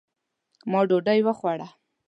[0.71, 1.67] ما ډوډۍ وخوړه